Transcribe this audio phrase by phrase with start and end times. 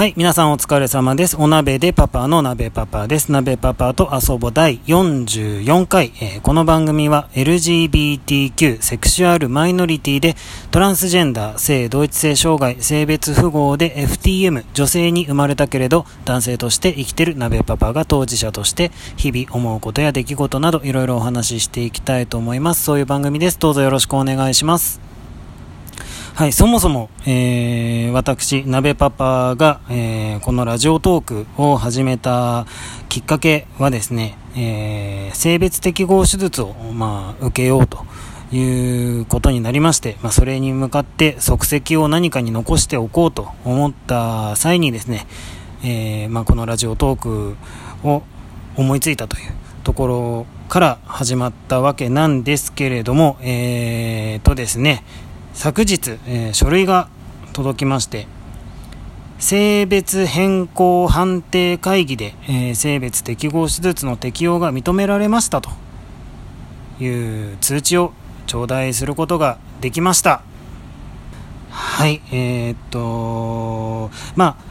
[0.00, 1.36] はい、皆さんお疲れ様です。
[1.36, 3.30] お鍋でパパの鍋パパです。
[3.30, 10.36] 鍋パパと遊ぼ第44回、えー、この番組は LGBTQ、セクシュアルマイノリティで
[10.70, 22.84] トランスジェンダー、性同一性障害、性別符号で FTM、女性に生まれたけれど男性として生きてる鍋パパが当事者として日々思うことや出来事などいろいろお話ししていきたいと思います。
[22.84, 23.58] そういう番組です。
[23.58, 25.09] どうぞよろしくお願いします。
[26.40, 32.66] はい、そもそも、えー、私、鍋パパが、えー、このラジオトークを始めた
[33.10, 38.06] きっかけはですね、えー、性別適合手術を、まあ、受けようと
[38.56, 45.26] いうことになりまして、まあ、それに向かって足跡を何かに残しておこうと思った際にですね、
[45.84, 47.56] えまあ、このラジオトーク
[48.02, 48.22] を
[48.76, 49.52] 思いついたという
[49.84, 55.04] ところから始まったわけなんですけれども、えーとですね、
[55.54, 57.08] 昨日、えー、書類が
[57.52, 58.26] 届きまして
[59.38, 65.70] 性別変更判定会議で、えー、性別適合手術の適用が認められましたと
[67.00, 68.12] いう通知を
[68.46, 70.42] 頂戴することができました。
[71.70, 74.69] はいえー、っとまあ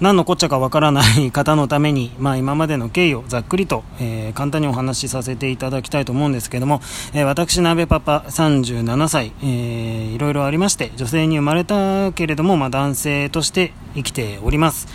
[0.00, 6.80] 何のこっちゃかわからない方のために、 まあ、今までの経緯をざっくりと、えー、簡単にお話しさせていただきたいと思うんですけども、
[7.12, 14.88] えー、私、鍋パパ37歳、えー、いろいろありまして女性に生まれたけれども、まあ、男性として生きております。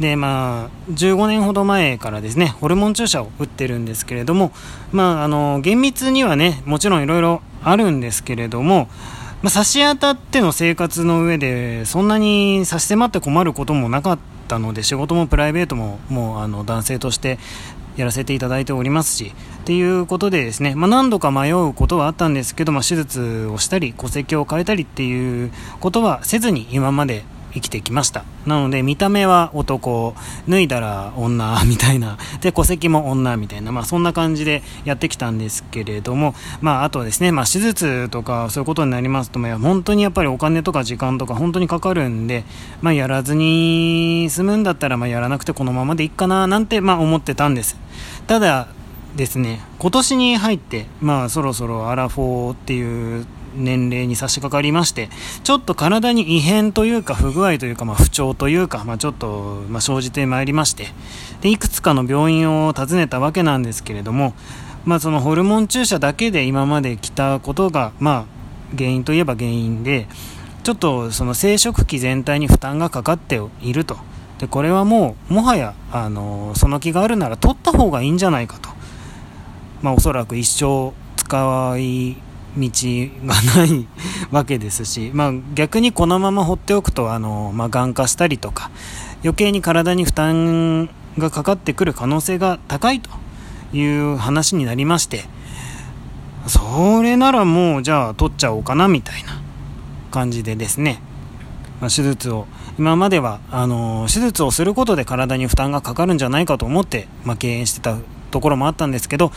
[0.00, 4.50] でまあ、15年ほど前からですねホルモン注射を打ってるんですけれども、
[4.92, 8.88] まあ、あの厳密にはねもちろんいろいろあるんですけれども、
[9.42, 17.38] まあ、差し当たっての生活の上でそんなに差し迫って困ることもなかったったので仕事もプライベートももうあの男性として
[17.96, 28.24] やらせていただいておりますしっていうことでですね、まあ、何度か迷うことはあったんですけど、まあ、手術をしたり戸籍を変えたりっていうことはせずに今まで生きてきました。
[28.46, 30.14] なので、見た目は男、
[30.48, 42.44] 脱いだら女みたいな、で、戸籍も女みたいな、まあそんな感じでやってきたんですけれども、まああとですね、まあ手術とかそういうことになりますと、まあ本当にやっぱりお金とか時間とか本当にかかるんで、
[42.82, 47.76] まあやらずに済むんだったら、まあやらなくてこのままでいいかな、なんてまあ思ってたんです。
[48.26, 48.68] ただ、
[49.16, 55.08] ですね今年に入って、まあ、そろそろアラフォーっていう年齢に差し掛かりまして、
[55.42, 60.88] ちょっと体に異変というか不具合というか、まあ、不調というか、まあ、ちょっと、まあ、生じてまいりまして
[61.40, 64.34] で、いくつかの病院を訪ねたわけなんですけれども、
[64.84, 68.26] まあ、そのホルモン注射だけで今まで来たことが、ま
[68.72, 70.06] あ、原因といえば原因で、
[70.62, 73.96] ちょっとその生殖器全体に負担がかかっていると。
[74.38, 78.70] で、これはもう、もはや、あの、その気があるなら取った方がいいんじゃないかと。
[79.82, 82.16] まあ、おそらく一生使い
[82.56, 82.70] 道
[83.26, 83.86] がない
[84.30, 88.70] わけですし、まあ、逆にこのまま放っておくとあの、まあ、がん化したりとか
[89.22, 90.86] 余計に体に負担
[91.18, 93.10] がかかってくる可能性が高いと
[93.72, 95.24] いう話になりまして
[96.46, 99.40] それならもうじゃあ取っちゃおうかなみたいな
[100.10, 101.00] 感じでですね、
[101.80, 102.46] まあ、手術を
[102.78, 107.98] 今まではあの手術をすることで体に負担がかかるんじゃないかと思って、まあ、敬遠してた
[108.30, 109.32] ところもあったんですけど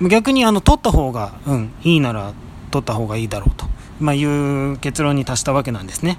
[0.00, 2.32] 逆にあの取った方が、うん、いいなら
[2.70, 3.66] 取った方がいいだろうと、
[4.00, 6.18] まあ、いう結論に達したわけなんですね。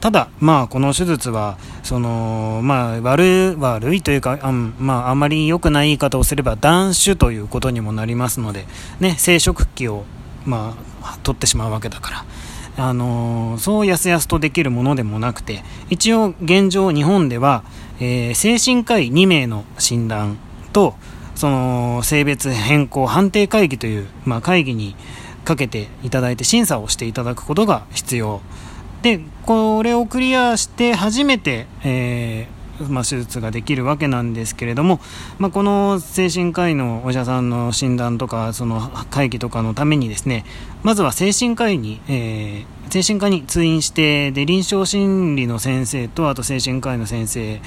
[0.00, 8.66] ただ、まあ、この手術は、その、まあ、悪い、悪いというか、あまあ、あまり良くない言い方をすれば、断種ということにもなりますので、
[8.98, 10.04] ね、生殖器を、
[10.44, 12.24] まあ、取ってしまうわけだから。
[12.76, 17.64] あのそうやすやすとできるものでもなくて、一応現状日本では、
[18.00, 20.38] えー、精神科医2名の診断
[20.72, 20.94] と、
[21.42, 24.94] その性別変更判定会議という、まあ、会議に
[25.44, 28.40] かけていただいて審査をしていただくことが必要。
[29.02, 35.00] でこれをクリアして初めて、えー、まあ、手術ができるわけなんですけれども、
[35.40, 40.44] まあ、この精神科医のお医者さんの診断とかその会議とかのためにですね
[40.84, 47.60] まずは精神科医に、えー、精神科に通院してで臨床心理の先生とあと精神科医の先生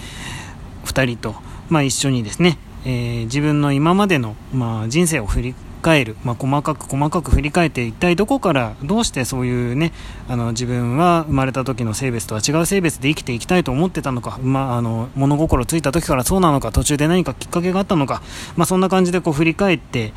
[0.86, 1.36] 2人と、
[1.68, 9.92] まあ、一緒にですねえー、自分の今までの、まあ、人生を振り返る、まあ、細かく細かく振り返って一体どこからどうしてそういうね
[10.28, 18.24] あの自分は生まれた時の性別とは違う性別で生きていきたいと思ってたのか、まあ、あの物心ついた時からそうなのか途中で何かきっかけがあったのか、
[18.56, 20.14] まあ、そんな感じでこう振り返って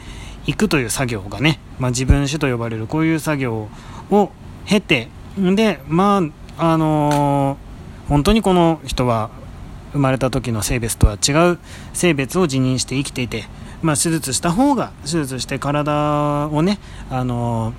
[0.47, 3.69] いくという作業がね、まあ、自分史と呼ばれるこういう作業
[4.11, 4.31] を
[4.65, 6.23] 経てでま
[6.59, 9.31] ああのー、本当にこの人は
[9.93, 11.59] 生まれた時の性別とは違う
[11.93, 13.45] 性別を自認して生きていて、
[13.83, 16.79] まあ、手術した方が手術して体をね
[17.11, 17.73] あの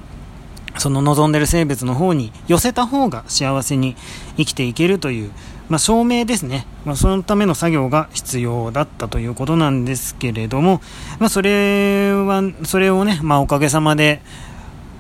[0.78, 3.96] その望んでる生物の方に寄せた方が幸せに
[4.38, 5.32] 生きていけるという、
[5.68, 10.82] まあ、証明ですね、まあ、そのための作業が必要だったということなんですけれども、
[11.20, 14.22] まあ、それはそれをね、まあ、おかげさまで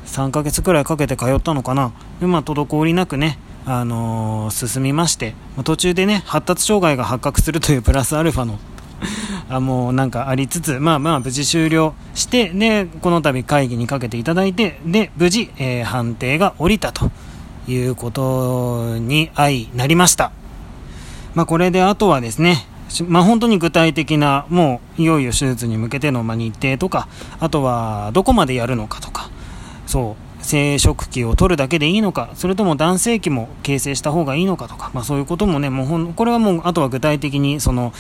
[0.05, 8.59] 3ヶ月くらいかけて通ったのかな、まあ、滞りなくね、あのー、進みまして、途中でね、発達障害が発覚するという プラスアルファの
[9.49, 17.11] あもうなんかありつつ、まあまあ無事終了して、で、この度会議にかけていただいて、で、無事、えー、判定が下りたと
[17.67, 20.31] いうことに相なりました。
[21.35, 22.65] まあこれであとはですね、
[23.07, 27.07] まあ、本当に具体的な、もういよいよ手術に向けての日程とか、
[27.39, 29.29] あとはどこまでやるのかとか、
[29.85, 37.93] そう、生殖器を取るだけでいいのか、それとも男性器も形成した方がいいのかとか、まあ、そういうこともね、もうほんこれはもう、あとは具体的に、その、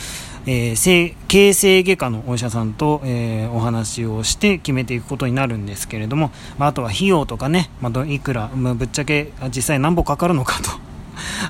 [0.47, 10.71] えー、形成外科のお医者さんと、えー、お話をして決めていくことになるんですけれども、まあ、あとは費用とかね、まあ、いくら、まあ、ぶっちゃけ実際何本かかるのかと。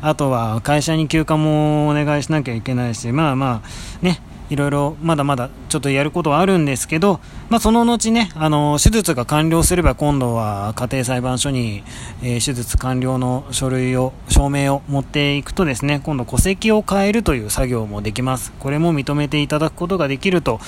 [0.01, 4.19] あとは会社に休暇もお願いしなきゃいけないし、まあまあ、ね、
[4.49, 7.19] いろいろまだまだちょっとやることはあるんですけど、
[7.49, 11.83] まあ、その後ね、あの、手術が完了すれば今度は家庭裁判所に、
[12.21, 18.51] えー、手術完了の書類を、証明を持っていくとですね、今度戸籍を変えるという作業もできます。
[18.59, 20.59] これも認めていただくことができると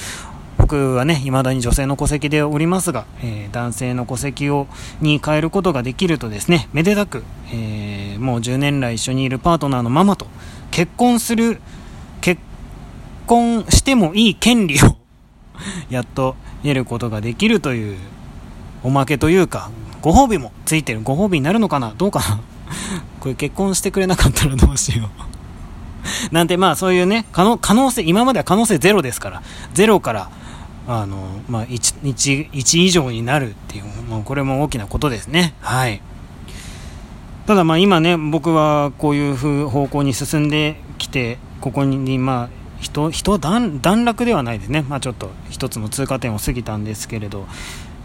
[0.62, 4.68] 僕はね、未だに女性の戸籍でおりますが、えー、男性の戸籍を、
[5.02, 10.28] に変えることができるとですね、めでたく、えー、もう10年来一緒にいるパートナーのママと
[10.70, 11.60] 結婚する、
[12.22, 12.42] 結
[13.26, 14.98] 婚してもいい権利を
[15.90, 17.98] やっと得ることができるという
[18.84, 19.70] おまけというか、
[20.02, 22.40] ご褒美もついてるご褒美になるのかなどうかな
[23.20, 25.32] これ結婚してくれなかったらどうしよう
[26.34, 29.42] なんてまあそういうね、可能、可能性、今までは可能性ゼロですから、
[29.74, 30.30] ゼロから、
[30.88, 35.54] あの、まあ1、1、1以上になるっていう、もうこれも大きなことですね。
[35.62, 36.02] はい。
[37.46, 39.36] ただまあ今ね、僕はこういう
[39.70, 47.46] 方向に進んできて、ここにまあ人人段段落ではないですね、まあ、ちょっと一つの通過点を過ぎたんですけれど。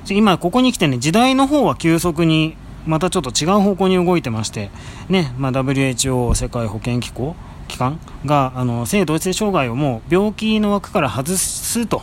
[0.08, 2.56] 今ここに来てね時代の方は急速に
[2.86, 4.70] またちょっと違う方向に動いてまして
[5.08, 7.34] ね、まあ、WHO 世界保健機構
[7.66, 12.02] 機関があの性同一性障害をもう病気の枠から外すと。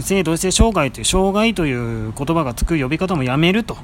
[0.00, 1.72] 性同一性障害という障害とい
[2.08, 3.76] う言葉がつく呼び方もやめると。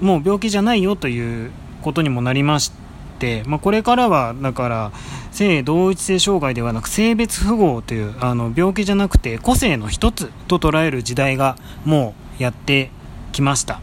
[0.00, 1.50] もう病気じゃないよという
[1.82, 2.83] ことにもなりまして、
[3.46, 4.92] まあ、これからはだから
[5.30, 12.90] 性同一性障害ではなく性別符号というあの病気じゃなくて個性の一つと捉える時代がもうやって
[13.32, 13.80] きました。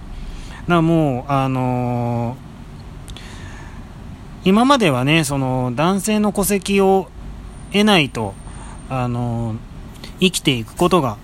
[0.67, 2.37] だもう、あのー、
[4.45, 7.07] 今まではね、その男性の戸籍を
[7.71, 8.33] 得ないと、
[8.89, 9.55] あの、
[10.19, 11.17] 生きていくことが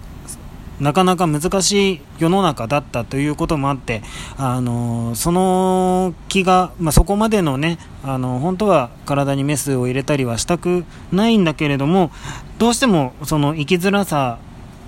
[0.80, 4.04] なかなか難しい世の中だったということもあって、
[4.38, 12.12] あのその気が、まあ、そこまでのね、あの本当は体にメスを入れたりはしたくないんだけれども、
[12.60, 14.38] どうしてもその生きづらさ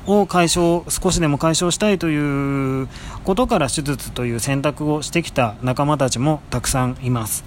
[0.05, 2.87] を解消、少しでも解消したいという
[3.23, 7.43] ことから手術という選択をしてきた仲間たちもたくさんいます。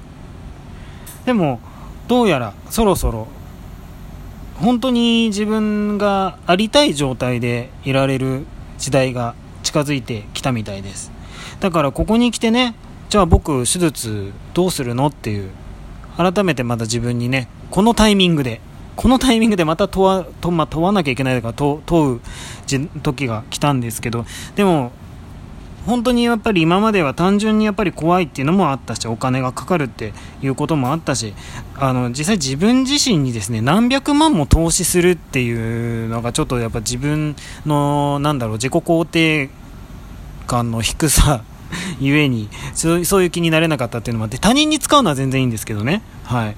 [1.25, 1.61] でも、
[2.09, 3.29] どうやらそろそろ
[4.63, 8.47] 本当に自分がありたい状態でいられる
[8.79, 11.11] 時代が近づいてきたみたいです。
[11.61, 12.75] だからここに来てね
[13.09, 15.51] じゃあ僕手術どうするのっていう
[16.17, 18.61] 改めてまた自分にねこのタイミングで
[18.97, 22.21] このタイミングでまた問わ,、まあ、問わなきゃいけないとか問う
[23.03, 24.93] 時が来たんですけどでも
[25.87, 30.13] 本当にやっぱり今までは単純にやっぱり怖いっていうのもあったしお金がかかるって
[30.43, 31.35] いうこともあったし
[31.77, 37.37] あの実際自分自身にですね何百万も投資するっていうのがちょっとやっぱ自分
[37.67, 39.51] のなんだろう自己肯定
[40.47, 41.45] 感の低さ
[42.01, 46.03] ゆえにそういう気になれなかったっていうのもあって他人に使うのは全然いいんですけどね。
[46.25, 46.57] はい。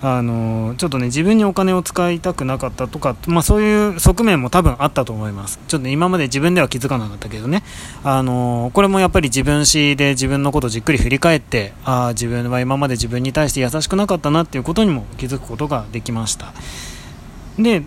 [0.00, 5.58] あのちょっとね自分にお金を使いたくなかったとか、まあ、そういう側面も多分あったと思います。
[5.66, 7.62] ちょっと今まで自分では気づかなかったけどね。
[8.04, 16.52] あのこれもやっぱり自分史で自分のことをじっくり振り返ってあ自分は今まで自分に対して優しくなかったなっていうことにも気づくことができました。
[17.58, 17.82] で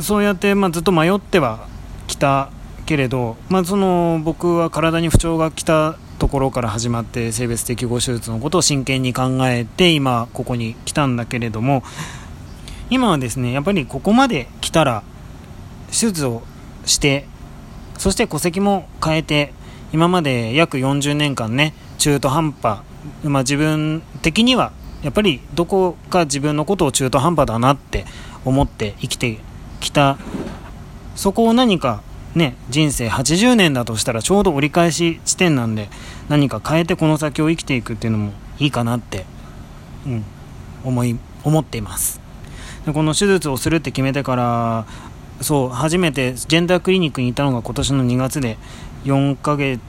[0.00, 1.68] そうやって、まあ、ずっと迷っては
[2.08, 2.50] きた
[2.86, 11.82] けれど、まあ、その僕は体に不調が来たところから始まって性別適合手術のことを真剣に考えて今ここに来たんだけれども
[12.90, 15.02] 今はですねやっぱりここまで来たら
[15.88, 16.42] 手術を
[16.86, 17.26] して
[17.98, 19.52] そして戸籍も変えて
[19.92, 22.80] 今まで約40年間ね中途半端、
[23.22, 28.04] まあ、自分的にはやっぱりどこか自分のことを中途半端だなって
[28.44, 29.38] 思って生きて
[29.80, 30.18] きた。
[31.14, 32.02] そこを何か
[32.34, 35.88] ね、人生80年だとしたらちょうど折り返し地点なんで、
[36.28, 39.24] 何か変えてこの先を生きていくっていうのもいいかなって、
[40.06, 40.24] うん、
[40.84, 42.20] 思い、思っています。
[42.86, 44.86] でこの手術をするって決めてから、
[45.40, 48.58] そう、初めてジェンダークリニックに行ったのが今年の2月で、
[49.04, 49.80] 4ヶ月、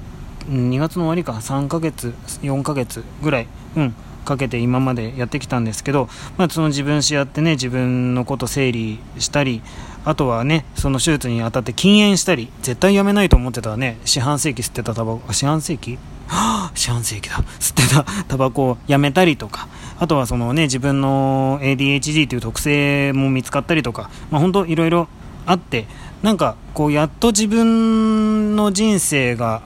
[0.50, 9.62] 2月の終わりか、3ヶ月、4ヶ月ぐらい、うん、かけて今までやってきたんですけど、まあ、その自分史やってね自分のこと整理したり
[10.04, 13.98] あとはねその手術にあたって禁煙したり絶対やめないと思ってたね。
[14.06, 15.98] 四半世紀吸ってたタバコ四半世紀？
[16.28, 17.38] はあ、四半世紀だ。
[17.60, 18.04] 吸ってた。
[18.28, 19.68] タバコをやめたりとか。
[19.98, 25.08] あとはそのね自分の ADHD という特性も見つかったりとか、まあ、本当いろいろ
[25.46, 25.86] あって
[26.22, 29.62] なんかこうやっと自分の人生が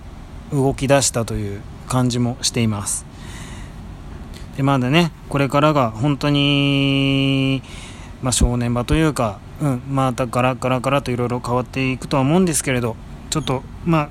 [0.51, 3.09] 動き出したという感じもしています。
[4.60, 7.63] でまだねこれからが本当に、
[8.22, 12.98] まあ、正念場というか、うん、またガラガラガラといろいろ変わっていくとは思うんですけれど
[13.30, 14.10] ちょっとまあ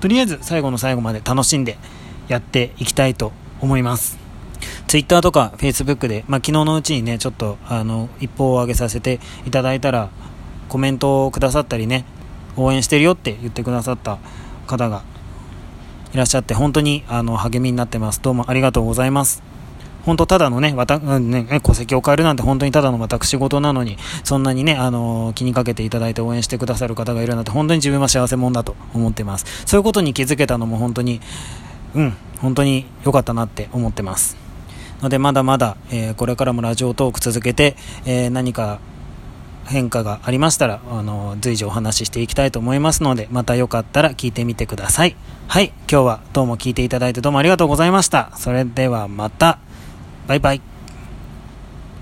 [0.00, 1.76] とりあえず最後の最後まで楽しんで
[2.26, 4.18] やっていきたいと思います。
[4.86, 10.08] Twitter とか Facebook で、まあ、昨日のうちにねちょっとあの一報を上げさせていただいたら
[10.70, 12.06] コメントをくださったりね
[12.56, 14.18] 応援してるよって言ってくださった
[14.66, 15.02] 方が
[16.14, 18.22] いらっしゃって本当にあの励みになってます。
[18.22, 19.51] どうもありがとうございます。
[20.04, 29.46] 本当ただのね、わた、ね、戸籍を変えるなんて本当にただの私事なのに、そんなにね、あの、気にかけていただいて応援してくださる方がいるなんて本当に自分は幸せ者だと思ってます。
[29.66, 31.20] そういうことに気づけたのも本当に、
[31.94, 34.36] うん、本当に良かったなって思ってます。
[35.02, 38.80] ので、まだまだ、えー、これからもラジオトーク続けて、えー、何か
[39.66, 45.16] 変化がありましたら、あの、随時お話ししていきたいと思いますので、またよかったら聞いてみてください。
[45.48, 48.32] はい、今日はどうも聞いていただいてどうもありがとうございました。
[48.36, 49.58] それではまた。
[50.26, 50.71] バイバイ。